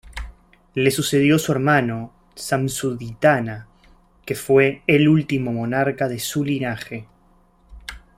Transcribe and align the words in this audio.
Le 0.73 0.89
sucedió 0.89 1.37
su 1.37 1.51
hermano 1.51 2.11
Šamšu-ditana, 2.35 3.67
que 4.25 4.33
fue 4.33 4.81
el 4.87 5.07
último 5.07 5.53
monarca 5.53 6.07
de 6.07 6.17
su 6.17 6.43
linaje. 6.43 7.07